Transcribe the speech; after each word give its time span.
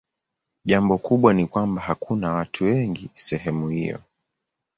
Jambo 0.65 0.97
kubwa 0.97 1.33
ni 1.33 1.47
kwamba 1.47 1.81
hakuna 1.81 2.33
watu 2.33 2.63
wengi 2.65 3.09
sehemu 3.15 3.69
hiyo. 3.69 3.99